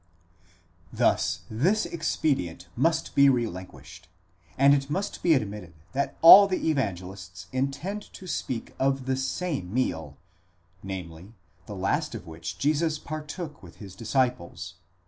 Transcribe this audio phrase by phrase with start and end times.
[0.91, 4.09] Thus this expedient must be relinquished,
[4.57, 9.71] and it must be admitted that all the Evangelists intend to speak of the same
[9.71, 10.17] meal,
[10.81, 11.35] namely,
[11.67, 14.73] the last of which Jesus partook with his disciples.